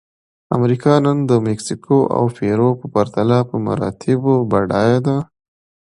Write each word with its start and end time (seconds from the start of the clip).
امریکا 0.57 0.93
نن 1.05 1.17
د 1.29 1.31
مکسیکو 1.47 1.97
او 2.17 2.23
پیرو 2.35 2.69
په 2.79 2.85
پرتله 2.93 3.37
په 3.49 3.55
مراتبو 3.67 4.33
بډایه 4.51 4.99
ده. 5.07 5.17